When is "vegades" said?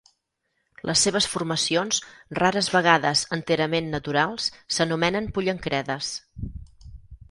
2.77-3.23